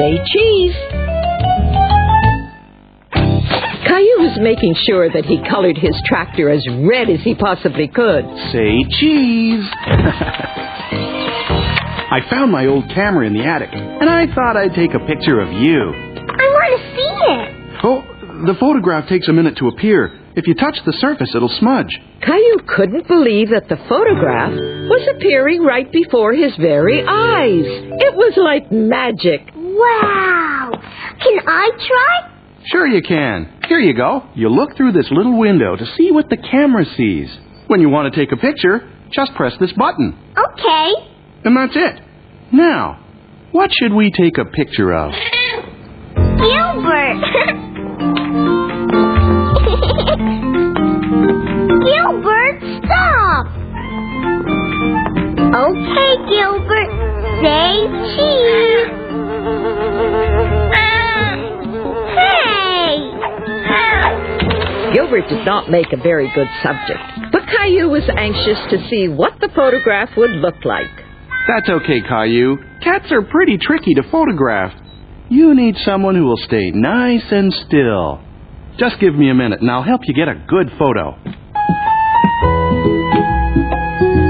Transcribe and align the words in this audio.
Say 0.00 0.16
cheese. 0.32 0.74
Caillou 3.84 4.18
was 4.24 4.38
making 4.40 4.74
sure 4.86 5.10
that 5.12 5.26
he 5.26 5.44
colored 5.46 5.76
his 5.76 5.94
tractor 6.06 6.48
as 6.48 6.66
red 6.88 7.10
as 7.10 7.20
he 7.20 7.34
possibly 7.34 7.86
could. 7.86 8.24
Say 8.50 8.82
cheese. 8.98 9.62
I 12.12 12.20
found 12.30 12.50
my 12.50 12.64
old 12.64 12.88
camera 12.94 13.26
in 13.26 13.34
the 13.34 13.44
attic, 13.44 13.68
and 13.74 14.08
I 14.08 14.24
thought 14.34 14.56
I'd 14.56 14.72
take 14.74 14.94
a 14.94 15.00
picture 15.00 15.38
of 15.38 15.52
you. 15.52 15.92
I 15.92 16.46
want 16.48 16.80
to 16.80 16.82
see 16.96 17.12
it. 17.36 17.84
Oh, 17.84 18.00
the 18.46 18.54
photograph 18.58 19.06
takes 19.06 19.28
a 19.28 19.34
minute 19.34 19.58
to 19.58 19.68
appear. 19.68 20.16
If 20.34 20.46
you 20.46 20.54
touch 20.54 20.78
the 20.86 20.94
surface, 20.94 21.34
it'll 21.34 21.52
smudge. 21.60 22.00
Caillou 22.22 22.60
couldn't 22.66 23.06
believe 23.06 23.50
that 23.50 23.68
the 23.68 23.76
photograph 23.86 24.52
was 24.52 25.08
appearing 25.14 25.62
right 25.62 25.92
before 25.92 26.32
his 26.32 26.56
very 26.56 27.02
eyes. 27.02 27.66
It 27.66 28.14
was 28.14 28.32
like 28.38 28.72
magic. 28.72 29.42
Wow. 29.80 30.70
Can 31.22 31.38
I 31.46 31.70
try? 31.88 32.30
Sure 32.66 32.86
you 32.86 33.00
can. 33.02 33.60
Here 33.68 33.78
you 33.78 33.94
go. 33.94 34.24
You 34.34 34.48
look 34.50 34.76
through 34.76 34.92
this 34.92 35.06
little 35.10 35.38
window 35.38 35.76
to 35.76 35.86
see 35.96 36.10
what 36.12 36.28
the 36.28 36.36
camera 36.36 36.84
sees. 36.96 37.28
When 37.66 37.80
you 37.80 37.88
want 37.88 38.12
to 38.12 38.20
take 38.20 38.32
a 38.32 38.36
picture, 38.36 38.86
just 39.12 39.32
press 39.34 39.54
this 39.58 39.72
button. 39.72 40.16
Okay. 40.36 40.88
And 41.44 41.56
that's 41.56 41.74
it. 41.74 42.00
Now, 42.52 42.98
what 43.52 43.70
should 43.72 43.92
we 43.92 44.10
take 44.10 44.36
a 44.38 44.44
picture 44.44 44.92
of? 44.92 45.12
Gilbert. 46.14 48.30
Gilbert, 51.86 52.60
stop. 52.84 53.46
Okay, 55.54 56.12
Gilbert. 56.28 56.90
Say 57.42 57.70
cheese. 58.14 58.79
Gilbert 64.92 65.28
did 65.28 65.46
not 65.46 65.70
make 65.70 65.92
a 65.92 65.96
very 65.96 66.30
good 66.34 66.48
subject, 66.62 67.30
but 67.30 67.46
Caillou 67.46 67.90
was 67.90 68.02
anxious 68.16 68.58
to 68.70 68.88
see 68.88 69.06
what 69.06 69.38
the 69.40 69.48
photograph 69.54 70.10
would 70.16 70.30
look 70.30 70.64
like. 70.64 70.90
That's 71.46 71.68
okay, 71.68 72.00
Caillou. 72.02 72.56
Cats 72.82 73.06
are 73.12 73.22
pretty 73.22 73.56
tricky 73.58 73.94
to 73.94 74.02
photograph. 74.10 74.72
You 75.28 75.54
need 75.54 75.76
someone 75.84 76.16
who 76.16 76.24
will 76.24 76.40
stay 76.44 76.72
nice 76.72 77.22
and 77.30 77.54
still. 77.66 78.20
Just 78.78 78.98
give 78.98 79.14
me 79.14 79.30
a 79.30 79.34
minute 79.34 79.60
and 79.60 79.70
I'll 79.70 79.84
help 79.84 80.00
you 80.04 80.14
get 80.14 80.26
a 80.26 80.34
good 80.48 80.70
photo. 80.76 81.16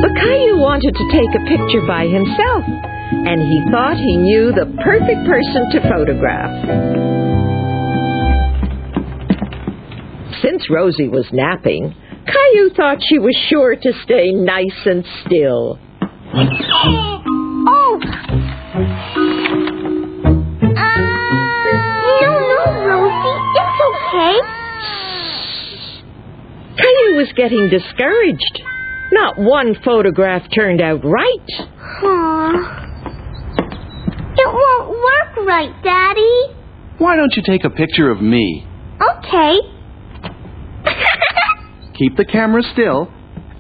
But 0.02 0.12
Caillou 0.12 0.58
wanted 0.60 0.92
to 0.92 1.04
take 1.10 1.32
a 1.40 1.44
picture 1.48 1.86
by 1.86 2.04
himself, 2.04 2.64
and 2.66 3.40
he 3.40 3.64
thought 3.70 3.96
he 3.96 4.16
knew 4.16 4.52
the 4.52 4.66
perfect 4.84 5.24
person 5.24 5.70
to 5.72 5.80
photograph. 5.88 7.19
Since 10.42 10.70
Rosie 10.70 11.08
was 11.08 11.26
napping, 11.32 11.94
Caillou 12.26 12.70
thought 12.74 12.98
she 13.06 13.18
was 13.18 13.36
sure 13.48 13.74
to 13.76 13.92
stay 14.04 14.30
nice 14.32 14.86
and 14.86 15.04
still. 15.26 15.78
Oh. 16.32 18.00
Uh, 20.62 20.96
no, 22.20 22.32
no, 22.40 22.60
Rosie. 22.86 23.38
It's 23.60 23.80
okay. 23.90 24.34
Caillou 26.78 27.16
was 27.16 27.32
getting 27.36 27.68
discouraged. 27.68 28.62
Not 29.12 29.38
one 29.38 29.74
photograph 29.84 30.42
turned 30.54 30.80
out 30.80 31.04
right. 31.04 31.50
Aw. 32.02 32.86
It 34.38 34.46
won't 34.46 34.88
work 34.88 35.46
right, 35.46 35.74
Daddy. 35.82 36.54
Why 36.98 37.16
don't 37.16 37.34
you 37.36 37.42
take 37.44 37.64
a 37.64 37.70
picture 37.70 38.10
of 38.10 38.22
me? 38.22 38.66
Okay. 39.18 39.79
Keep 42.00 42.16
the 42.16 42.24
camera 42.24 42.62
still, 42.72 43.12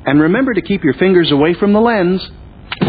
and 0.06 0.18
remember 0.18 0.54
to 0.54 0.62
keep 0.62 0.82
your 0.82 0.94
fingers 0.94 1.30
away 1.30 1.52
from 1.52 1.74
the 1.74 1.78
lens. 1.78 2.22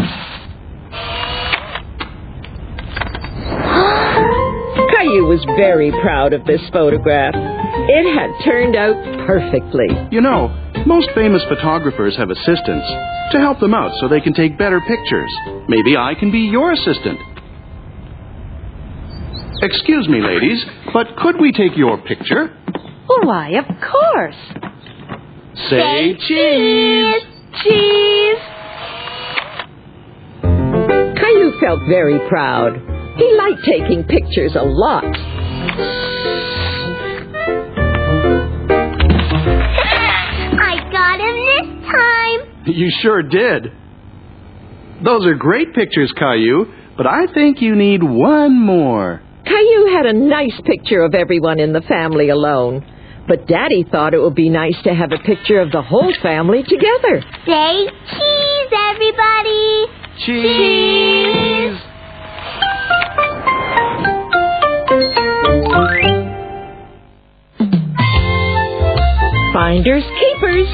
Caillou 4.96 5.26
was 5.28 5.44
very 5.58 5.90
proud 6.00 6.32
of 6.32 6.46
this 6.46 6.62
photograph. 6.72 7.34
It 7.36 8.18
had 8.18 8.30
turned 8.46 8.76
out 8.76 8.96
perfectly. 9.26 9.88
You 10.10 10.22
know, 10.22 10.48
most 10.86 11.10
famous 11.14 11.42
photographers 11.50 12.16
have 12.16 12.30
assistants 12.30 12.86
to 13.32 13.38
help 13.38 13.60
them 13.60 13.74
out 13.74 13.92
so 14.00 14.08
they 14.08 14.22
can 14.22 14.32
take 14.32 14.56
better 14.56 14.80
pictures. 14.80 15.30
Maybe 15.68 15.98
I 15.98 16.14
can 16.18 16.32
be 16.32 16.48
your 16.48 16.72
assistant. 16.72 17.20
Excuse 19.60 20.08
me, 20.08 20.22
ladies, 20.22 20.64
but 20.94 21.08
could 21.18 21.38
we 21.38 21.52
take 21.52 21.76
your 21.76 21.98
picture? 21.98 22.56
Why, 23.06 23.50
of 23.58 23.66
course. 23.82 24.71
Say 25.70 26.14
cheese. 26.28 27.22
Cheese. 27.62 28.38
Caillou 30.42 31.60
felt 31.60 31.80
very 31.88 32.18
proud. 32.28 32.76
He 33.16 33.36
liked 33.36 33.62
taking 33.64 34.04
pictures 34.04 34.56
a 34.56 34.62
lot. 34.62 35.04
I 40.58 40.88
got 40.90 41.20
him 41.20 41.36
this 41.52 41.68
time. 41.90 42.40
You 42.66 42.90
sure 43.02 43.22
did. 43.22 43.72
Those 45.04 45.26
are 45.26 45.34
great 45.34 45.74
pictures, 45.74 46.12
Caillou, 46.18 46.66
but 46.96 47.06
I 47.06 47.26
think 47.32 47.60
you 47.60 47.74
need 47.74 48.02
one 48.02 48.58
more. 48.58 49.20
Caillou 49.44 49.86
had 49.94 50.06
a 50.06 50.12
nice 50.12 50.58
picture 50.64 51.02
of 51.02 51.14
everyone 51.14 51.58
in 51.60 51.72
the 51.72 51.82
family 51.82 52.28
alone. 52.30 52.84
But 53.26 53.46
Daddy 53.46 53.84
thought 53.90 54.14
it 54.14 54.18
would 54.20 54.34
be 54.34 54.48
nice 54.48 54.76
to 54.84 54.94
have 54.94 55.12
a 55.12 55.18
picture 55.18 55.60
of 55.60 55.70
the 55.70 55.82
whole 55.82 56.12
family 56.22 56.62
together. 56.62 57.22
Say 57.46 57.86
cheese, 57.86 58.72
everybody. 58.72 59.86
Cheese. 60.18 61.78
cheese. 61.78 61.92
Finders 69.52 70.04
keepers. 70.18 70.68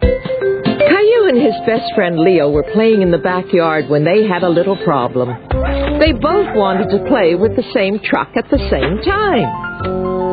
Caillou 0.00 1.28
and 1.28 1.42
his 1.42 1.54
best 1.66 1.92
friend 1.94 2.18
Leo 2.18 2.50
were 2.50 2.62
playing 2.72 3.02
in 3.02 3.10
the 3.10 3.18
backyard 3.18 3.88
when 3.88 4.04
they 4.04 4.26
had 4.26 4.42
a 4.42 4.48
little 4.48 4.76
problem. 4.76 5.28
They 5.98 6.12
both 6.12 6.56
wanted 6.56 6.90
to 6.90 7.04
play 7.08 7.34
with 7.34 7.56
the 7.56 7.64
same 7.74 7.98
truck 7.98 8.30
at 8.36 8.48
the 8.48 8.58
same 8.70 9.02
time. 9.02 10.23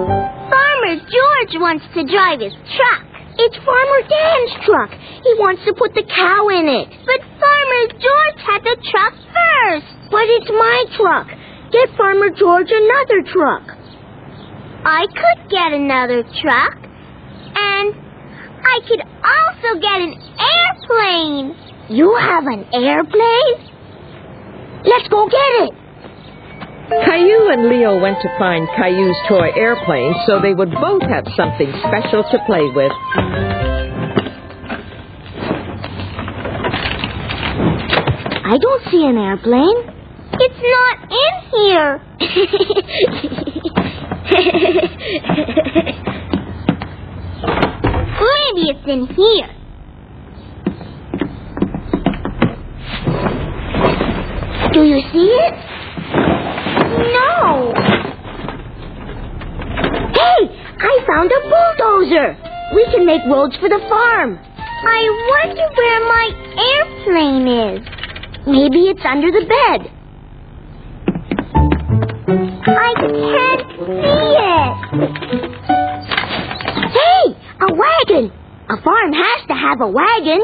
Farmer 0.92 1.08
George 1.08 1.56
wants 1.62 1.86
to 1.96 2.04
drive 2.04 2.42
his 2.42 2.52
truck. 2.52 3.04
It's 3.40 3.56
Farmer 3.64 4.02
Dan's 4.12 4.54
truck. 4.68 4.92
He 5.24 5.32
wants 5.40 5.64
to 5.64 5.72
put 5.72 5.96
the 5.96 6.04
cow 6.04 6.52
in 6.52 6.68
it. 6.68 6.92
But 7.08 7.24
Farmer 7.40 7.84
George 7.96 8.40
had 8.44 8.60
the 8.60 8.76
truck 8.92 9.16
first. 9.16 9.88
But 10.12 10.28
it's 10.28 10.52
my 10.52 10.80
truck. 11.00 11.28
Get 11.72 11.96
Farmer 11.96 12.28
George 12.36 12.68
another 12.68 13.24
truck. 13.24 13.64
I 14.84 15.08
could 15.08 15.48
get 15.48 15.72
another 15.72 16.28
truck. 16.44 16.76
And 17.56 17.96
I 18.60 18.78
could 18.84 19.00
also 19.00 19.80
get 19.80 19.96
an 19.96 20.14
airplane. 20.44 21.56
You 21.88 22.20
have 22.20 22.44
an 22.52 22.68
airplane? 22.76 23.56
Let's 24.84 25.08
go 25.08 25.24
get 25.32 25.72
it. 25.72 25.81
Caillou 26.92 27.48
and 27.50 27.70
Leo 27.70 27.98
went 28.00 28.18
to 28.22 28.28
find 28.38 28.68
Caillou's 28.76 29.16
toy 29.30 29.50
airplane 29.56 30.14
so 30.26 30.42
they 30.42 30.54
would 30.54 30.72
both 30.72 31.02
have 31.04 31.26
something 31.38 31.72
special 31.88 32.24
to 32.24 32.38
play 32.46 32.70
with. 32.76 32.92
I 38.44 38.58
don't 38.60 38.84
see 38.92 39.06
an 39.06 39.18
airplane. 39.18 39.88
It's 40.34 40.62
not 40.62 40.98
in 41.12 41.34
here. 41.52 42.02
Maybe 48.52 48.64
it's 48.70 48.88
in 48.88 49.08
here. 49.16 49.50
Do 54.74 54.84
you 54.84 55.02
see 55.14 55.28
it? 55.28 55.71
No. 57.12 57.74
Hey, 60.14 60.40
I 60.80 60.94
found 61.08 61.32
a 61.32 61.42
bulldozer. 61.50 62.38
We 62.76 62.86
can 62.92 63.06
make 63.06 63.22
roads 63.26 63.56
for 63.58 63.70
the 63.70 63.80
farm. 63.90 64.40
I 64.84 65.02
wonder 65.30 65.68
where 65.76 66.02
my 66.08 66.26
airplane 66.72 67.48
is. 67.48 67.82
Maybe 68.48 68.90
it's 68.90 69.06
under 69.06 69.30
the 69.32 69.46
bed. 69.46 69.92
I 72.68 72.94
can't 72.98 73.64
see 73.78 74.36
it. 74.40 74.74
Hey, 76.92 77.26
a 77.62 77.68
wagon. 77.74 78.32
A 78.70 78.82
farm 78.82 79.12
has 79.14 79.48
to 79.48 79.54
have 79.54 79.82
a 79.82 79.88
wagon. 79.88 80.42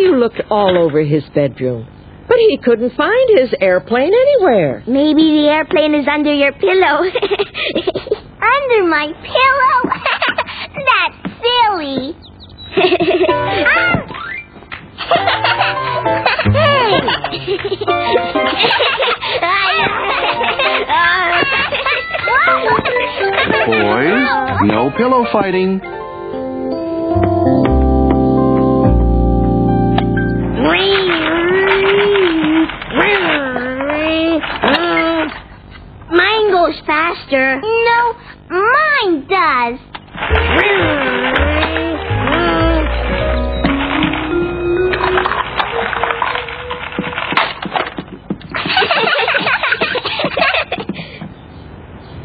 You 0.00 0.16
looked 0.16 0.40
all 0.50 0.76
over 0.78 1.00
his 1.02 1.22
bedroom, 1.34 1.86
but 2.32 2.40
he 2.48 2.56
couldn't 2.64 2.96
find 2.96 3.28
his 3.38 3.52
airplane 3.60 4.10
anywhere. 4.10 4.82
Maybe 4.86 5.20
the 5.20 5.48
airplane 5.52 5.94
is 5.94 6.08
under 6.10 6.32
your 6.32 6.52
pillow. 6.52 7.02
under 8.40 8.86
my 8.88 9.12
pillow? 9.20 9.92
That's 10.88 11.16
silly. 11.44 12.16
Boys, 23.66 24.24
no 24.64 24.90
pillow 24.96 25.26
fighting. 25.30 25.82
Mine 36.10 36.50
goes 36.50 36.78
faster. 36.86 37.60
No, 37.62 38.14
mine 38.50 39.26
does. 39.26 39.78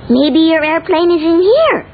Maybe 0.10 0.40
your 0.40 0.64
airplane 0.64 1.12
is 1.12 1.22
in 1.22 1.42
here. 1.42 1.86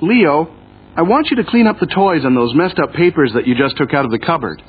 Caillou, 0.00 0.08
Leo, 0.08 0.48
I 0.96 1.02
want 1.02 1.28
you 1.30 1.36
to 1.36 1.44
clean 1.44 1.66
up 1.66 1.78
the 1.78 1.86
toys 1.86 2.24
and 2.24 2.36
those 2.36 2.54
messed 2.54 2.78
up 2.78 2.92
papers 2.92 3.32
that 3.34 3.46
you 3.46 3.54
just 3.54 3.76
took 3.76 3.92
out 3.92 4.04
of 4.04 4.10
the 4.10 4.18
cupboard. 4.18 4.62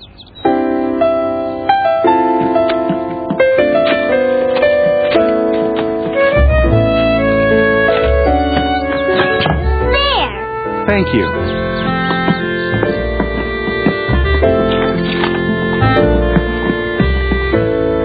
There. 9.92 10.86
Thank 10.88 11.08
you. 11.14 11.28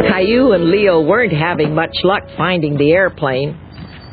Caillou 0.09 0.53
and 0.53 0.65
Leo 0.71 1.01
weren't 1.01 1.33
having 1.33 1.75
much 1.75 1.97
luck 2.05 2.23
finding 2.37 2.77
the 2.77 2.93
airplane, 2.93 3.59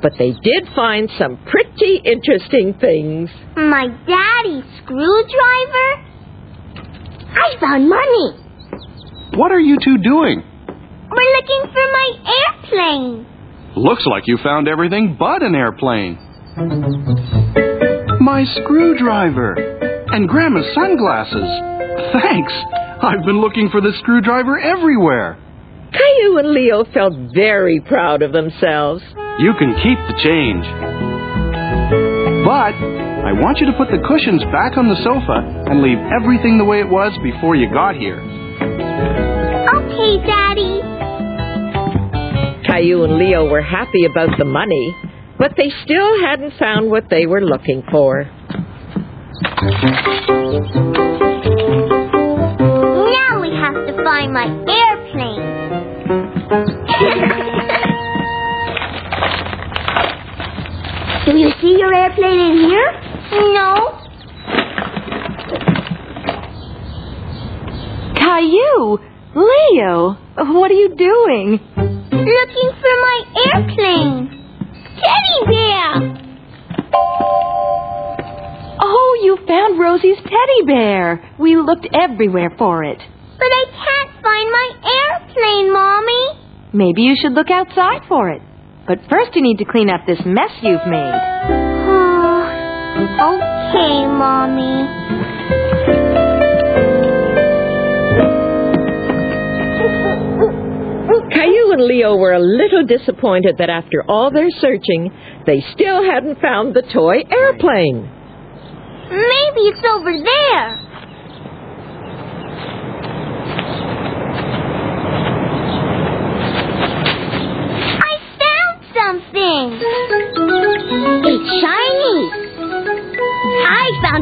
but 0.02 0.14
they 0.18 0.32
did 0.32 0.68
find 0.76 1.10
some 1.18 1.38
pretty 1.46 2.02
interesting 2.04 2.74
things. 2.80 3.30
My 3.56 3.88
daddy's 3.88 4.66
screwdriver? 4.84 5.90
I 7.32 7.60
found 7.60 7.90
money. 7.90 8.46
What 9.38 9.52
are 9.52 9.60
you 9.60 9.78
two 9.84 9.98
doing? 9.98 10.44
We're 11.12 11.36
looking 11.36 11.72
for 11.74 11.86
my 11.92 12.10
airplane. 12.48 13.26
Looks 13.76 14.06
like 14.06 14.24
you 14.28 14.38
found 14.44 14.68
everything 14.68 15.16
but 15.20 15.44
an 15.44 15.56
airplane. 15.56 16.18
My 18.22 18.44
screwdriver. 18.62 19.54
And 20.12 20.28
Grandma's 20.28 20.66
sunglasses. 20.74 21.50
Thanks. 22.14 22.54
I've 23.02 23.24
been 23.26 23.40
looking 23.42 23.70
for 23.70 23.80
the 23.82 23.94
screwdriver 24.00 24.60
everywhere. 24.60 25.38
Caillou 25.92 26.38
and 26.40 26.52
Leo 26.52 26.84
felt 26.94 27.14
very 27.34 27.80
proud 27.80 28.22
of 28.22 28.32
themselves. 28.34 29.02
You 29.40 29.54
can 29.58 29.74
keep 29.82 29.98
the 30.08 30.16
change. 30.22 30.66
But 32.44 32.76
I 33.24 33.32
want 33.32 33.60
you 33.60 33.68
to 33.68 33.74
put 33.78 33.88
the 33.90 34.00
cushions 34.06 34.44
back 34.52 34.76
on 34.76 34.90
the 34.90 35.00
sofa 35.04 35.64
and 35.72 35.82
leave 35.82 35.98
everything 36.12 36.58
the 36.58 36.66
way 36.66 36.80
it 36.82 36.90
was 36.90 37.18
before 37.24 37.56
you 37.56 37.72
got 37.72 37.96
here. 37.96 38.20
Okay, 38.20 40.18
Daddy. 40.28 40.82
Caillou 42.68 43.06
and 43.06 43.18
Leo 43.18 43.50
were 43.50 43.62
happy 43.62 44.04
about 44.04 44.38
the 44.38 44.44
money, 44.46 44.96
but 45.38 45.54
they 45.56 45.72
still 45.86 46.20
hadn't 46.22 46.54
found 46.60 46.92
what 46.92 47.06
they 47.10 47.26
were 47.26 47.42
looking 47.42 47.82
for. 47.90 48.26
Now 53.08 53.40
we 53.40 53.56
have 53.56 53.88
to 53.88 53.94
find 54.04 54.34
my 54.34 54.48
airplane. 54.68 55.49
Do 61.30 61.38
you 61.38 61.52
see 61.62 61.78
your 61.78 61.94
airplane 61.94 62.40
in 62.40 62.58
here? 62.58 62.92
No. 63.54 64.02
Caillou! 68.16 68.98
Leo! 69.36 70.18
What 70.38 70.72
are 70.72 70.74
you 70.74 70.96
doing? 70.96 71.60
Looking 71.78 72.72
for 72.82 72.94
my 73.06 73.22
airplane. 73.46 74.18
Teddy 74.98 75.40
bear. 75.46 75.90
Oh, 78.82 79.20
you 79.22 79.38
found 79.48 79.80
Rosie's 79.80 80.18
teddy 80.24 80.66
bear. 80.66 81.32
We 81.38 81.56
looked 81.58 81.88
everywhere 81.94 82.56
for 82.58 82.84
it. 82.84 82.98
But 83.38 83.52
I 83.52 83.66
can't 83.70 84.24
find 84.24 84.52
my 84.52 84.68
airplane, 84.98 85.74
Mommy. 85.74 86.42
Maybe 86.74 87.04
you 87.04 87.16
should 87.22 87.34
look 87.34 87.52
outside 87.52 88.02
for 88.08 88.32
it. 88.32 88.42
But 88.90 88.98
first 89.08 89.36
you 89.36 89.44
need 89.44 89.60
to 89.60 89.66
clean 89.66 89.88
up 89.88 90.02
this 90.08 90.18
mess 90.26 90.50
you've 90.64 90.88
made. 90.90 91.14
Oh. 91.86 92.42
okay, 93.30 94.08
Mommy. 94.10 94.90
Caillou 101.30 101.74
and 101.74 101.84
Leo 101.84 102.16
were 102.16 102.34
a 102.34 102.40
little 102.40 102.84
disappointed 102.84 103.58
that 103.60 103.70
after 103.70 104.04
all 104.10 104.32
their 104.32 104.50
searching, 104.60 105.14
they 105.46 105.64
still 105.72 106.04
hadn't 106.04 106.42
found 106.42 106.74
the 106.74 106.82
toy 106.82 107.18
airplane. 107.30 108.10
Maybe 109.12 109.70
it's 109.70 109.86
over 109.86 110.12
there. 110.18 110.89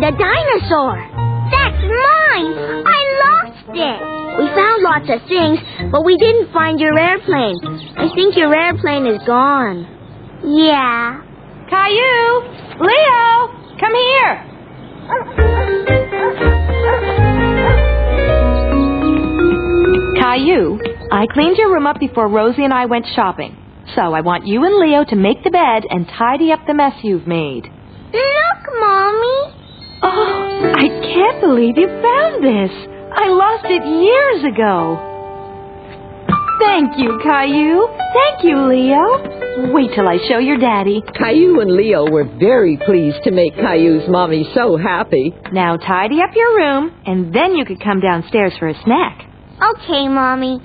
I 0.07 0.11
found 0.11 0.15
a 0.15 0.23
dinosaur. 0.23 0.95
That's 1.51 1.83
mine. 1.83 2.55
I 2.87 2.99
lost 3.27 3.67
it. 3.75 3.99
We 4.39 4.47
found 4.55 4.83
lots 4.83 5.09
of 5.09 5.27
things, 5.27 5.59
but 5.91 6.05
we 6.05 6.15
didn't 6.15 6.53
find 6.53 6.79
your 6.79 6.97
airplane. 6.97 7.59
I 7.97 8.07
think 8.15 8.37
your 8.37 8.55
airplane 8.55 9.05
is 9.05 9.21
gone. 9.27 9.83
Yeah. 10.45 11.21
Caillou! 11.69 12.39
Leo! 12.79 13.51
Come 13.79 13.95
here! 13.95 14.45
Caillou, 20.21 20.79
I 21.11 21.25
cleaned 21.33 21.57
your 21.57 21.73
room 21.73 21.85
up 21.85 21.99
before 21.99 22.29
Rosie 22.29 22.63
and 22.63 22.73
I 22.73 22.85
went 22.85 23.07
shopping. 23.13 23.57
So 23.93 24.13
I 24.13 24.21
want 24.21 24.47
you 24.47 24.63
and 24.63 24.75
Leo 24.79 25.03
to 25.03 25.17
make 25.17 25.43
the 25.43 25.51
bed 25.51 25.83
and 25.89 26.07
tidy 26.17 26.53
up 26.53 26.65
the 26.65 26.73
mess 26.73 26.93
you've 27.03 27.27
made. 27.27 27.63
Look, 28.13 28.79
Mommy. 28.79 29.56
I 31.37 31.39
can't 31.39 31.51
believe 31.51 31.77
you 31.77 31.87
found 31.87 32.43
this. 32.43 32.71
I 33.13 33.27
lost 33.29 33.65
it 33.65 33.83
years 33.85 34.53
ago. 34.53 34.97
Thank 36.59 36.97
you, 36.97 37.19
Caillou. 37.23 37.87
Thank 38.13 38.43
you, 38.43 38.57
Leo. 38.67 39.71
Wait 39.71 39.91
till 39.93 40.07
I 40.07 40.17
show 40.27 40.39
your 40.39 40.57
daddy. 40.57 41.03
Caillou 41.13 41.59
and 41.61 41.71
Leo 41.71 42.09
were 42.09 42.23
very 42.39 42.77
pleased 42.85 43.23
to 43.23 43.31
make 43.31 43.53
Caillou's 43.55 44.09
mommy 44.09 44.49
so 44.55 44.77
happy. 44.77 45.33
Now 45.51 45.77
tidy 45.77 46.21
up 46.21 46.35
your 46.35 46.57
room, 46.57 46.91
and 47.05 47.33
then 47.33 47.55
you 47.55 47.65
could 47.65 47.81
come 47.83 47.99
downstairs 47.99 48.53
for 48.57 48.67
a 48.67 48.83
snack. 48.83 49.23
Okay, 49.61 50.07
Mommy. 50.07 50.59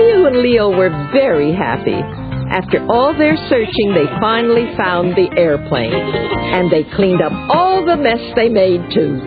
Caillou 0.00 0.26
and 0.26 0.38
Leo 0.38 0.70
were 0.70 0.88
very 1.12 1.52
happy. 1.52 2.00
After 2.48 2.80
all 2.88 3.12
their 3.12 3.36
searching, 3.50 3.92
they 3.92 4.06
finally 4.18 4.64
found 4.74 5.12
the 5.12 5.28
airplane. 5.36 5.92
And 5.92 6.72
they 6.72 6.84
cleaned 6.96 7.20
up 7.20 7.32
all 7.50 7.84
the 7.84 7.96
mess 7.96 8.20
they 8.34 8.48
made, 8.48 8.80
too. 8.94 9.20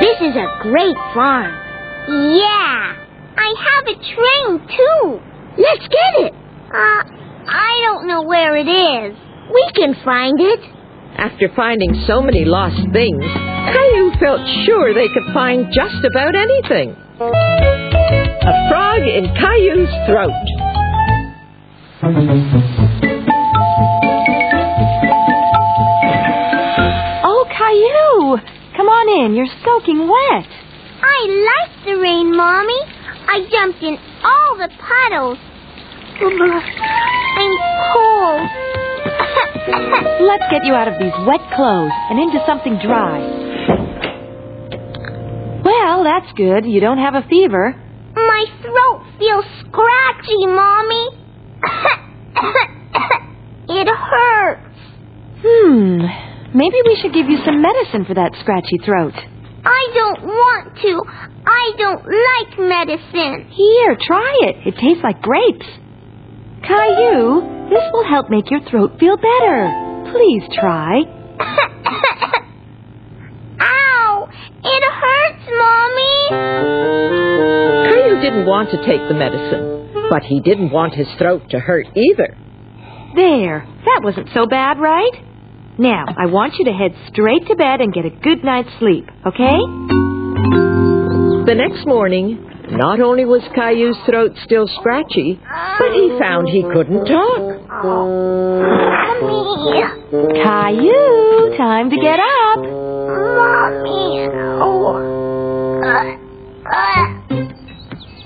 This 0.00 0.16
is 0.24 0.34
a 0.40 0.48
great 0.62 0.96
farm. 1.12 1.52
Yeah. 2.08 2.96
I 3.36 3.54
have 3.60 3.84
a 3.92 3.96
train, 4.00 4.66
too. 4.66 5.20
Let's 5.60 5.86
get 5.88 6.12
it. 6.24 6.32
Uh, 6.32 7.02
I 7.52 7.80
don't 7.84 8.08
know 8.08 8.22
where 8.22 8.56
it 8.56 8.68
is. 8.68 9.14
We 9.52 9.70
can 9.74 9.94
find 10.02 10.40
it. 10.40 10.60
After 11.18 11.50
finding 11.54 11.92
so 12.06 12.22
many 12.22 12.46
lost 12.46 12.80
things, 12.90 13.22
Caillou 13.22 14.12
felt 14.18 14.40
sure 14.64 14.94
they 14.94 15.08
could 15.12 15.34
find 15.34 15.66
just 15.74 16.02
about 16.10 16.34
anything. 16.34 16.96
A 18.44 18.68
frog 18.68 19.02
in 19.06 19.24
Caillou's 19.38 19.94
throat. 20.04 20.32
Oh, 27.24 27.46
Caillou! 27.48 28.38
Come 28.76 28.88
on 28.88 29.06
in. 29.24 29.34
You're 29.36 29.46
soaking 29.64 30.08
wet. 30.08 30.48
I 31.02 31.18
like 31.30 31.84
the 31.86 31.96
rain, 32.02 32.34
Mommy. 32.34 32.80
I 33.30 33.46
jumped 33.50 33.82
in 33.82 33.96
all 34.24 34.56
the 34.58 34.68
puddles. 34.74 35.38
I'm 37.38 37.54
cold. 37.94 38.48
Let's 40.26 40.44
get 40.50 40.64
you 40.64 40.74
out 40.74 40.88
of 40.88 40.98
these 40.98 41.14
wet 41.26 41.40
clothes 41.54 41.92
and 42.10 42.18
into 42.18 42.42
something 42.46 42.78
dry. 42.82 43.22
Well, 45.64 46.02
that's 46.02 46.32
good. 46.36 46.66
You 46.66 46.80
don't 46.80 46.98
have 46.98 47.14
a 47.14 47.22
fever. 47.28 47.78
My 48.72 48.74
throat 48.74 49.04
feels 49.18 49.44
scratchy, 49.60 50.46
Mommy. 50.46 51.08
it 53.68 53.88
hurts. 53.88 54.78
Hmm. 55.44 56.00
Maybe 56.54 56.76
we 56.84 56.96
should 57.00 57.12
give 57.14 57.28
you 57.28 57.38
some 57.44 57.60
medicine 57.62 58.04
for 58.04 58.14
that 58.14 58.32
scratchy 58.40 58.78
throat. 58.84 59.14
I 59.64 59.86
don't 59.94 60.22
want 60.24 60.76
to. 60.82 61.02
I 61.46 61.72
don't 61.78 62.04
like 62.04 62.58
medicine. 62.58 63.46
Here, 63.50 63.96
try 64.00 64.34
it. 64.48 64.66
It 64.68 64.74
tastes 64.80 65.02
like 65.02 65.22
grapes. 65.22 65.66
Caillou, 66.66 67.68
this 67.70 67.82
will 67.92 68.04
help 68.08 68.28
make 68.30 68.50
your 68.50 68.60
throat 68.68 68.98
feel 68.98 69.16
better. 69.16 69.70
Please 70.12 70.42
try. 70.60 71.02
Want 78.62 78.78
to 78.78 78.86
take 78.86 79.02
the 79.08 79.14
medicine, 79.14 80.06
but 80.08 80.22
he 80.22 80.40
didn't 80.40 80.70
want 80.70 80.94
his 80.94 81.08
throat 81.18 81.42
to 81.50 81.58
hurt 81.58 81.86
either. 81.96 82.36
There. 83.16 83.66
That 83.84 84.02
wasn't 84.04 84.28
so 84.32 84.46
bad, 84.46 84.78
right? 84.78 85.10
Now, 85.78 86.04
I 86.06 86.26
want 86.26 86.54
you 86.58 86.66
to 86.66 86.72
head 86.72 86.94
straight 87.08 87.44
to 87.48 87.56
bed 87.56 87.80
and 87.80 87.92
get 87.92 88.04
a 88.04 88.10
good 88.10 88.44
night's 88.44 88.70
sleep, 88.78 89.08
okay? 89.26 89.58
The 91.44 91.54
next 91.56 91.86
morning, 91.88 92.38
not 92.70 93.00
only 93.00 93.24
was 93.24 93.42
Caillou's 93.52 93.98
throat 94.06 94.36
still 94.44 94.68
scratchy, 94.78 95.40
but 95.42 95.92
he 95.92 96.16
found 96.20 96.48
he 96.48 96.62
couldn't 96.62 97.04
talk. 97.04 97.40
Mommy. 97.82 98.22
Caillou, 100.38 101.56
time 101.56 101.90
to 101.90 101.96
get 101.96 102.20
up. 102.20 102.58
Mommy. 102.62 104.28
Oh. 104.62 105.82
Uh, 105.82 106.16
uh. 106.70 107.11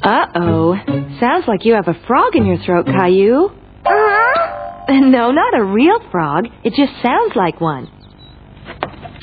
Uh-oh. 0.06 0.76
Sounds 1.18 1.48
like 1.48 1.64
you 1.64 1.74
have 1.74 1.88
a 1.88 1.98
frog 2.06 2.36
in 2.36 2.46
your 2.46 2.58
throat, 2.58 2.86
Caillou. 2.86 3.46
Uh-huh. 3.84 4.52
No, 4.88 5.32
not 5.32 5.58
a 5.58 5.64
real 5.64 5.98
frog. 6.12 6.46
It 6.62 6.74
just 6.74 6.92
sounds 7.02 7.34
like 7.34 7.60
one. 7.60 7.90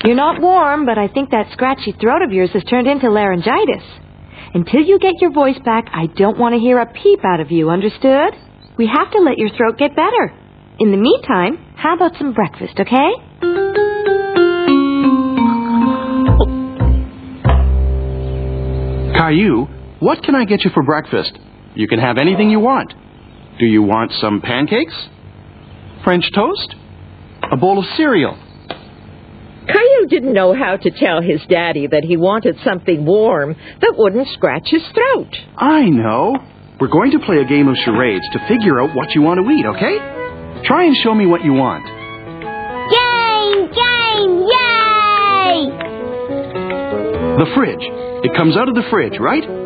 You're 0.04 0.14
not 0.14 0.42
warm, 0.42 0.84
but 0.84 0.98
I 0.98 1.08
think 1.08 1.30
that 1.30 1.50
scratchy 1.52 1.92
throat 1.92 2.20
of 2.20 2.32
yours 2.32 2.50
has 2.52 2.62
turned 2.64 2.86
into 2.86 3.08
laryngitis. 3.08 3.82
Until 4.52 4.82
you 4.82 4.98
get 4.98 5.14
your 5.22 5.32
voice 5.32 5.58
back, 5.64 5.86
I 5.90 6.04
don't 6.04 6.38
want 6.38 6.54
to 6.54 6.58
hear 6.58 6.78
a 6.78 6.86
peep 6.92 7.20
out 7.24 7.40
of 7.40 7.50
you, 7.50 7.70
understood? 7.70 8.34
We 8.76 8.86
have 8.86 9.10
to 9.12 9.18
let 9.20 9.38
your 9.38 9.48
throat 9.56 9.78
get 9.78 9.96
better. 9.96 10.34
In 10.78 10.90
the 10.90 10.98
meantime, 10.98 11.56
how 11.76 11.94
about 11.96 12.12
some 12.18 12.34
breakfast, 12.34 12.78
okay? 12.78 13.10
Caillou, 19.16 19.66
what 20.04 20.22
can 20.22 20.34
I 20.34 20.44
get 20.44 20.62
you 20.66 20.70
for 20.74 20.82
breakfast? 20.82 21.32
You 21.74 21.88
can 21.88 21.98
have 21.98 22.18
anything 22.18 22.50
you 22.50 22.60
want. 22.60 22.92
Do 23.58 23.64
you 23.64 23.82
want 23.82 24.12
some 24.20 24.42
pancakes? 24.42 24.94
French 26.04 26.30
toast? 26.34 26.74
A 27.50 27.56
bowl 27.56 27.78
of 27.78 27.86
cereal? 27.96 28.36
Caillou 29.66 30.06
didn't 30.10 30.34
know 30.34 30.52
how 30.52 30.76
to 30.76 30.90
tell 30.90 31.22
his 31.22 31.40
daddy 31.48 31.86
that 31.86 32.04
he 32.04 32.18
wanted 32.18 32.58
something 32.62 33.06
warm 33.06 33.56
that 33.80 33.94
wouldn't 33.96 34.28
scratch 34.28 34.66
his 34.66 34.82
throat. 34.92 35.34
I 35.56 35.88
know. 35.88 36.36
We're 36.78 36.88
going 36.88 37.12
to 37.12 37.20
play 37.20 37.38
a 37.38 37.46
game 37.46 37.68
of 37.68 37.76
charades 37.82 38.28
to 38.34 38.46
figure 38.46 38.82
out 38.82 38.94
what 38.94 39.14
you 39.14 39.22
want 39.22 39.40
to 39.40 39.50
eat, 39.50 39.64
okay? 39.64 39.96
Try 40.68 40.84
and 40.84 40.94
show 41.02 41.14
me 41.14 41.24
what 41.24 41.42
you 41.42 41.54
want. 41.54 41.86
Game, 42.92 43.72
game, 43.72 44.42
yay! 44.52 45.78
The 47.38 47.46
fridge. 47.54 47.88
It 48.22 48.36
comes 48.36 48.54
out 48.58 48.68
of 48.68 48.74
the 48.74 48.84
fridge, 48.90 49.18
right? 49.18 49.63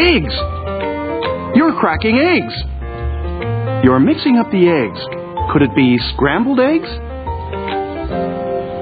Eggs! 0.00 0.32
You're 1.54 1.76
cracking 1.78 2.16
eggs! 2.18 2.54
You're 3.84 4.00
mixing 4.00 4.38
up 4.38 4.50
the 4.50 4.64
eggs. 4.68 5.00
Could 5.52 5.60
it 5.60 5.74
be 5.76 5.98
scrambled 6.14 6.58
eggs? 6.58 6.88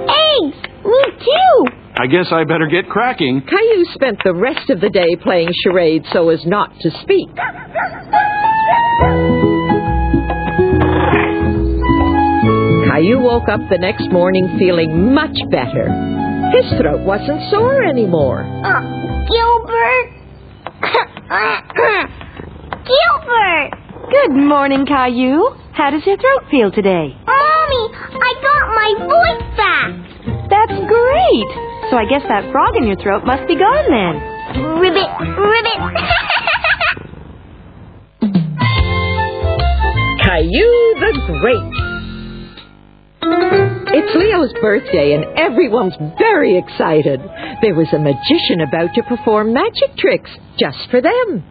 Eggs! 0.06 0.58
Me 0.84 1.02
too! 1.18 1.66
I 1.98 2.06
guess 2.06 2.26
I 2.30 2.44
better 2.44 2.68
get 2.70 2.88
cracking. 2.88 3.42
Caillou 3.42 3.84
spent 3.94 4.18
the 4.22 4.32
rest 4.32 4.70
of 4.70 4.80
the 4.80 4.90
day 4.90 5.16
playing 5.20 5.48
charades 5.64 6.06
so 6.12 6.28
as 6.28 6.46
not 6.46 6.70
to 6.82 6.90
speak. 7.02 7.28
Caillou 12.86 13.18
woke 13.20 13.48
up 13.48 13.60
the 13.70 13.78
next 13.78 14.08
morning 14.12 14.56
feeling 14.58 15.12
much 15.14 15.36
better. 15.50 15.86
His 16.54 16.78
throat 16.78 17.04
wasn't 17.04 17.50
sore 17.50 17.82
anymore. 17.82 18.42
Uh, 18.64 19.26
Gilbert? 19.26 20.17
Gilbert! 22.88 23.70
Good 24.10 24.32
morning, 24.32 24.86
Caillou. 24.86 25.50
How 25.72 25.90
does 25.90 26.00
your 26.06 26.16
throat 26.16 26.48
feel 26.50 26.72
today? 26.72 27.14
Mommy, 27.26 27.92
I 28.16 28.32
got 28.40 28.72
my 28.72 28.94
voice 29.04 29.44
back! 29.52 29.92
That's 30.48 30.72
great. 30.72 31.48
So 31.90 31.96
I 31.98 32.06
guess 32.08 32.22
that 32.28 32.50
frog 32.50 32.76
in 32.76 32.86
your 32.86 32.96
throat 32.96 33.26
must 33.26 33.46
be 33.46 33.56
gone 33.56 33.90
then. 33.92 34.22
Ribbit, 34.80 35.10
ribbit! 35.36 35.80
Caillou 40.24 40.94
the 41.00 41.12
Great. 41.42 41.68
It's 43.90 44.14
Leo's 44.14 44.52
birthday 44.60 45.14
and 45.14 45.24
everyone's 45.38 45.94
very 46.18 46.58
excited. 46.58 47.20
There 47.62 47.74
was 47.74 47.88
a 47.92 47.98
magician 47.98 48.60
about 48.60 48.94
to 48.94 49.02
perform 49.04 49.54
magic 49.54 49.96
tricks 49.96 50.30
just 50.58 50.90
for 50.90 51.00
them. 51.00 51.42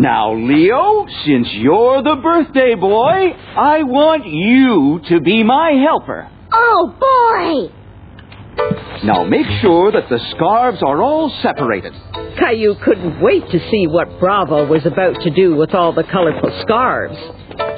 Now, 0.00 0.32
Leo, 0.32 1.06
since 1.26 1.46
you're 1.52 2.02
the 2.02 2.16
birthday 2.22 2.74
boy, 2.74 3.36
I 3.54 3.82
want 3.82 4.24
you 4.24 4.98
to 5.10 5.20
be 5.20 5.42
my 5.42 5.72
helper. 5.72 6.26
Oh 6.50 7.68
boy! 7.68 9.04
Now, 9.04 9.24
make 9.24 9.44
sure 9.60 9.92
that 9.92 10.08
the 10.08 10.18
scarves 10.30 10.82
are 10.82 11.02
all 11.02 11.28
separated. 11.42 11.92
Caillou 12.38 12.76
couldn't 12.82 13.20
wait 13.20 13.50
to 13.50 13.58
see 13.70 13.86
what 13.88 14.18
Bravo 14.18 14.66
was 14.66 14.86
about 14.86 15.20
to 15.20 15.28
do 15.28 15.54
with 15.54 15.74
all 15.74 15.92
the 15.92 16.04
colorful 16.04 16.50
scarves. 16.62 17.18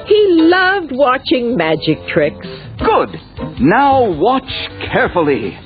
He 0.07 0.25
loved 0.39 0.93
watching 0.93 1.57
magic 1.57 2.07
tricks. 2.07 2.47
Good. 2.79 3.19
Now 3.59 4.09
watch 4.09 4.49
carefully. 4.93 5.59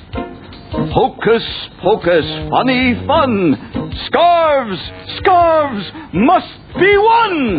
Hocus 0.70 1.44
pocus, 1.82 2.24
funny 2.50 2.94
fun. 3.06 3.67
Scarves, 4.06 4.80
scarves 5.18 5.84
must 6.12 6.58
be 6.78 6.96
won. 6.96 7.58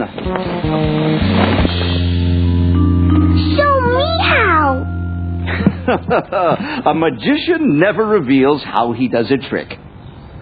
Show 3.57 3.75
me 3.81 4.07
how! 4.21 4.85
a 6.85 6.93
magician 6.93 7.79
never 7.79 8.05
reveals 8.05 8.63
how 8.63 8.93
he 8.93 9.07
does 9.07 9.31
a 9.31 9.37
trick. 9.49 9.77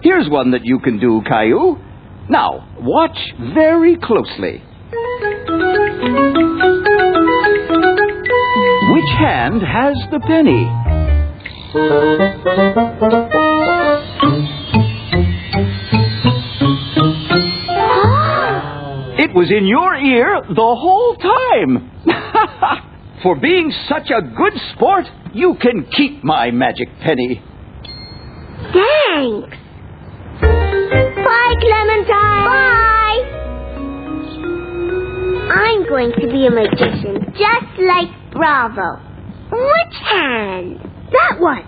Here's 0.02 0.28
one 0.28 0.52
that 0.52 0.64
you 0.64 0.78
can 0.78 0.98
do, 1.00 1.22
Caillou. 1.28 1.78
Now, 2.28 2.68
watch 2.80 3.18
very 3.54 3.96
closely. 3.96 4.62
Which 8.90 9.10
hand 9.18 9.62
has 9.62 9.96
the 10.10 10.20
penny? 10.26 10.68
It 19.18 19.34
was 19.34 19.50
in 19.50 19.66
your 19.66 19.96
ear 19.96 20.40
the 20.48 20.54
whole 20.54 21.16
time. 21.16 21.90
For 23.22 23.34
being 23.34 23.72
such 23.88 24.10
a 24.10 24.22
good 24.22 24.52
sport, 24.72 25.06
you 25.34 25.56
can 25.60 25.86
keep 25.90 26.22
my 26.22 26.52
magic 26.52 26.88
penny. 27.00 27.42
Thanks! 28.72 29.56
Bye, 30.40 31.54
Clementine! 31.60 32.44
Bye! 32.46 32.78
I'm 35.50 35.88
going 35.88 36.12
to 36.20 36.26
be 36.28 36.46
a 36.46 36.50
magician, 36.50 37.32
just 37.32 37.78
like 37.80 38.30
Bravo. 38.30 39.00
Which 39.50 39.96
hand? 40.04 40.78
That 41.10 41.40
one. 41.40 41.64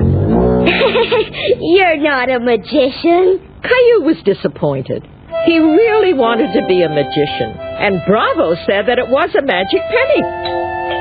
You're 1.60 1.98
not 1.98 2.30
a 2.30 2.40
magician. 2.40 3.38
Caillou 3.62 4.02
was 4.02 4.16
disappointed. 4.24 5.06
He 5.46 5.58
really 5.58 6.14
wanted 6.14 6.52
to 6.58 6.66
be 6.66 6.82
a 6.82 6.88
magician, 6.88 7.52
and 7.58 8.00
Bravo 8.06 8.54
said 8.66 8.86
that 8.86 8.98
it 8.98 9.08
was 9.08 9.28
a 9.34 9.42
magic 9.42 9.82
penny. 9.92 10.22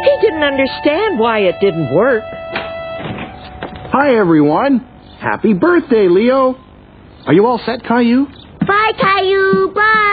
He 0.03 0.13
didn't 0.21 0.43
understand 0.43 1.17
why 1.19 1.39
it 1.39 1.55
didn't 1.61 1.93
work. 1.93 2.23
Hi, 3.95 4.15
everyone. 4.17 4.79
Happy 5.19 5.53
birthday, 5.53 6.07
Leo. 6.09 6.55
Are 7.25 7.33
you 7.33 7.45
all 7.45 7.59
set, 7.65 7.83
Caillou? 7.85 8.25
Bye, 8.67 8.91
Caillou. 8.99 9.71
Bye. 9.73 10.12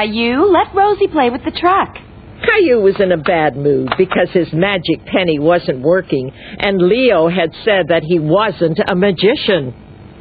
Caillou, 0.00 0.50
let 0.50 0.74
Rosie 0.74 1.08
play 1.08 1.28
with 1.28 1.44
the 1.44 1.50
truck. 1.50 1.94
Caillou 2.40 2.80
was 2.80 2.96
in 3.00 3.12
a 3.12 3.18
bad 3.18 3.54
mood 3.54 3.90
because 3.98 4.30
his 4.32 4.48
magic 4.50 5.04
penny 5.04 5.38
wasn't 5.38 5.82
working, 5.82 6.32
and 6.58 6.80
Leo 6.80 7.28
had 7.28 7.52
said 7.64 7.88
that 7.88 8.02
he 8.02 8.18
wasn't 8.18 8.80
a 8.80 8.96
magician. 8.96 9.74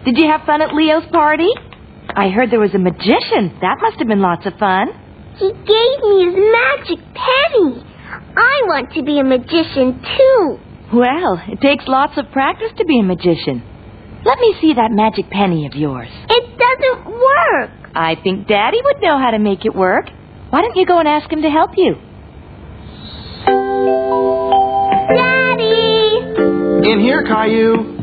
Did 0.04 0.18
you 0.18 0.28
have 0.28 0.42
fun 0.46 0.62
at 0.62 0.74
Leo's 0.74 1.08
party? 1.14 1.48
I 2.14 2.28
heard 2.28 2.52
there 2.52 2.60
was 2.60 2.76
a 2.76 2.80
magician. 2.80 3.56
That 3.62 3.78
must 3.80 4.00
have 4.00 4.08
been 4.08 4.20
lots 4.20 4.46
of 4.46 4.54
fun. 4.60 4.90
He 5.38 5.48
gave 5.48 5.96
me 6.04 6.26
his 6.28 6.36
magic 6.36 7.00
penny. 7.16 7.80
I 8.36 8.56
want 8.68 8.92
to 8.96 9.04
be 9.04 9.20
a 9.20 9.24
magician 9.24 10.04
too. 10.04 10.60
Well, 10.92 11.42
it 11.48 11.62
takes 11.62 11.88
lots 11.88 12.18
of 12.18 12.30
practice 12.32 12.72
to 12.80 12.84
be 12.84 13.00
a 13.00 13.04
magician. 13.04 13.64
Let 14.26 14.40
me 14.40 14.56
see 14.60 14.74
that 14.74 14.92
magic 14.92 15.30
penny 15.30 15.66
of 15.68 15.76
yours. 15.76 16.10
It 16.28 16.58
doesn't 16.58 17.06
work. 17.08 17.79
I 18.00 18.16
think 18.16 18.48
Daddy 18.48 18.78
would 18.82 19.02
know 19.02 19.20
how 19.20 19.32
to 19.32 19.40
make 19.40 19.66
it 19.66 19.76
work. 19.76 20.06
Why 20.52 20.62
don't 20.62 20.78
you 20.78 20.86
go 20.86 21.00
and 21.00 21.08
ask 21.08 21.30
him 21.30 21.42
to 21.42 21.50
help 21.50 21.72
you? 21.76 21.96
Daddy! 25.10 26.24
In 26.90 27.02
here, 27.02 27.24
Caillou. 27.24 27.98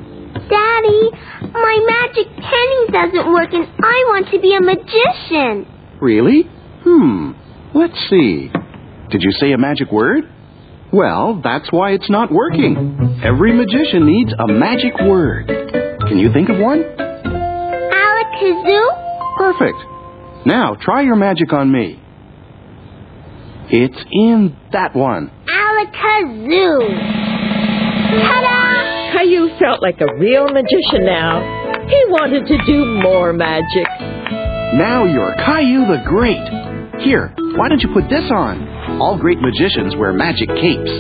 Daddy, 0.53 1.11
my 1.51 1.79
magic 1.89 2.27
penny 2.37 2.87
doesn't 2.93 3.33
work 3.33 3.55
and 3.55 3.67
I 3.83 4.05
want 4.13 4.29
to 4.33 4.39
be 4.39 4.55
a 4.55 4.61
magician. 4.61 5.67
Really? 5.99 6.43
Hmm. 6.85 7.33
Let's 7.75 7.99
see. 8.11 8.51
Did 9.11 9.23
you 9.23 9.33
say 9.41 9.53
a 9.53 9.59
magic 9.59 9.91
word? 9.91 10.25
Well, 10.93 11.41
that's 11.43 11.73
why 11.73 11.93
it's 11.93 12.11
not 12.11 12.31
working. 12.31 13.19
Every 13.25 13.55
magician 13.57 14.05
needs 14.05 14.31
a 14.39 14.47
magic 14.47 14.93
word. 15.01 15.47
Can 16.07 16.19
you 16.19 16.31
think 16.35 16.51
of 16.51 16.59
one? 16.59 16.83
Alakazoo? 17.97 19.06
Perfect. 19.37 19.79
Now, 20.47 20.77
try 20.81 21.03
your 21.03 21.17
magic 21.17 21.53
on 21.53 21.71
me. 21.71 22.01
It's 23.69 23.99
in 24.13 24.57
that 24.73 24.95
one. 24.95 25.31
Alakazoo. 25.49 26.89
Ta-da! 28.23 29.13
Caillou 29.13 29.59
felt 29.59 29.83
like 29.83 30.01
a 30.01 30.07
real 30.19 30.49
magician 30.49 31.05
now. 31.05 31.41
He 31.89 32.05
wanted 32.09 32.47
to 32.47 32.59
do 32.65 32.85
more 33.03 33.33
magic. 33.33 33.87
Now 34.75 35.05
you're 35.05 35.35
Caillou 35.35 35.87
the 35.87 36.03
Great. 36.07 37.03
Here, 37.03 37.35
why 37.57 37.69
don't 37.69 37.81
you 37.81 37.93
put 37.93 38.09
this 38.09 38.31
on? 38.31 39.01
All 39.01 39.19
great 39.19 39.39
magicians 39.41 39.95
wear 39.97 40.13
magic 40.13 40.49
capes. 40.49 40.91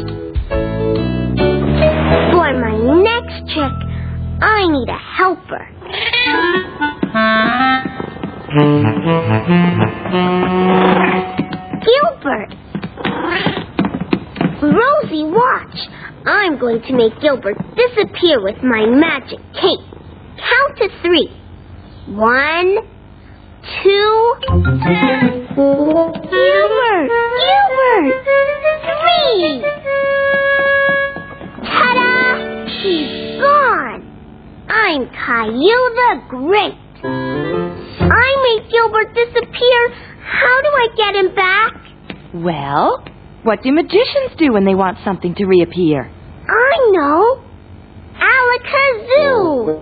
For 2.31 2.53
my 2.53 2.75
next 3.03 3.53
trick, 3.55 3.73
I 4.43 4.67
need 4.69 4.89
a 4.89 4.99
helper. 4.99 5.69
Gilbert! 8.47 8.63
Rosie, 14.63 15.25
watch! 15.25 15.77
I'm 16.25 16.57
going 16.57 16.81
to 16.83 16.93
make 16.93 17.21
Gilbert 17.21 17.57
disappear 17.75 18.41
with 18.41 18.63
my 18.63 18.87
magic 18.87 19.41
cape. 19.53 19.81
Count 20.39 20.77
to 20.77 20.89
three. 21.03 21.29
One, 22.07 22.77
two. 23.83 24.35
Gilbert! 24.47 25.49
Gilbert! 25.57 27.11
Three! 29.03 29.63
Ta-da! 31.65 32.67
He's 32.81 33.41
gone! 33.41 34.01
I'm 34.69 35.09
Caillou 35.09 35.83
the 35.97 36.23
Great. 36.29 36.79
I 38.11 38.29
made 38.47 38.71
Gilbert 38.71 39.15
disappear. 39.15 39.91
How 40.23 40.61
do 40.63 40.69
I 40.69 40.89
get 40.97 41.15
him 41.17 41.35
back? 41.35 41.75
Well, 42.35 43.05
what 43.43 43.63
do 43.63 43.73
magicians 43.73 44.37
do 44.39 44.53
when 44.53 44.65
they 44.65 44.75
want 44.75 44.99
something 45.05 45.35
to 45.37 45.45
reappear? 45.47 46.11
I 46.49 46.91
know. 46.91 47.43
Alakazoo! 48.17 49.81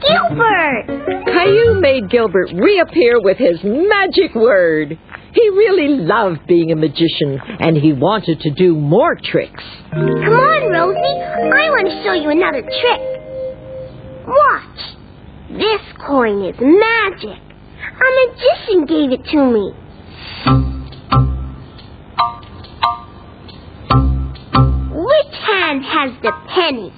Gilbert! 0.00 1.24
Caillou 1.26 1.80
made 1.80 2.08
Gilbert 2.10 2.50
reappear 2.54 3.20
with 3.20 3.38
his 3.38 3.62
magic 3.64 4.34
word. 4.34 4.98
He 5.34 5.48
really 5.50 5.88
loved 5.88 6.46
being 6.46 6.72
a 6.72 6.76
magician, 6.76 7.38
and 7.60 7.76
he 7.76 7.92
wanted 7.92 8.40
to 8.40 8.50
do 8.50 8.74
more 8.74 9.16
tricks. 9.22 9.62
Come 9.90 10.00
on, 10.00 10.72
Rosie. 10.72 11.20
I 11.52 11.68
want 11.70 11.88
to 11.88 12.02
show 12.04 12.14
you 12.14 12.30
another 12.30 12.62
trick. 12.62 13.00
Watch. 14.26 14.95
This 15.58 15.80
coin 16.06 16.44
is 16.44 16.54
magic. 16.60 17.40
A 17.96 18.08
magician 18.20 18.84
gave 18.84 19.10
it 19.10 19.24
to 19.30 19.38
me. 19.50 19.72
Which 24.92 25.34
hand 25.46 25.82
has 25.82 26.12
the 26.20 26.32
penny? 26.52 26.92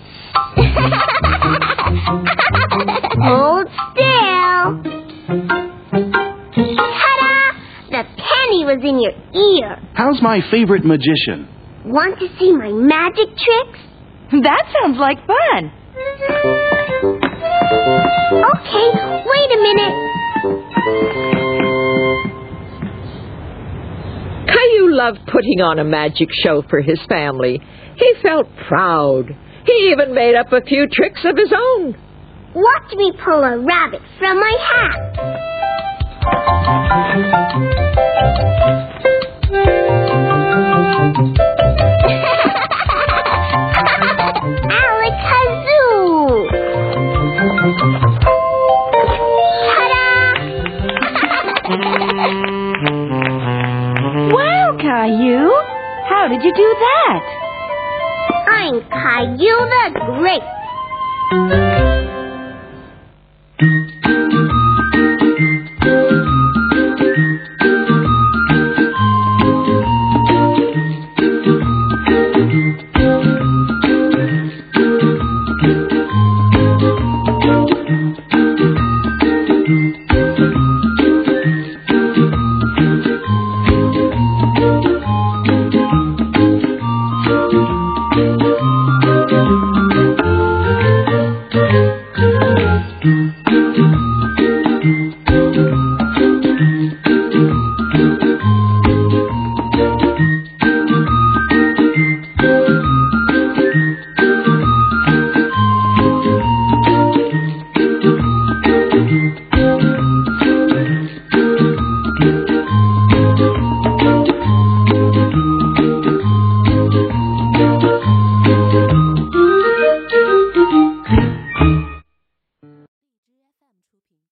Hold 3.22 3.68
still. 3.92 4.82
Ta-da! 6.74 7.52
The 7.90 8.02
penny 8.16 8.64
was 8.64 8.82
in 8.82 8.98
your 9.00 9.12
ear. 9.40 9.78
How's 9.94 10.20
my 10.20 10.40
favorite 10.50 10.84
magician? 10.84 11.46
Want 11.84 12.18
to 12.18 12.26
see 12.40 12.50
my 12.52 12.72
magic 12.72 13.36
tricks? 13.36 13.78
That 14.42 14.64
sounds 14.82 14.98
like 14.98 15.18
fun. 15.26 15.70
Okay, 17.88 18.88
wait 19.24 19.50
a 19.50 19.60
minute. 19.62 19.96
Caillou 24.48 24.90
loved 24.92 25.20
putting 25.26 25.60
on 25.60 25.78
a 25.78 25.84
magic 25.84 26.28
show 26.32 26.62
for 26.68 26.80
his 26.80 26.98
family. 27.08 27.60
He 27.96 28.14
felt 28.22 28.46
proud. 28.68 29.26
He 29.66 29.90
even 29.92 30.14
made 30.14 30.34
up 30.34 30.52
a 30.52 30.60
few 30.62 30.86
tricks 30.90 31.24
of 31.24 31.36
his 31.36 31.52
own. 31.52 31.96
Watch 32.54 32.94
me 32.94 33.12
pull 33.24 33.44
a 33.44 33.58
rabbit 33.58 34.02
from 34.18 34.40
my 34.40 34.56
hat. 34.72 35.48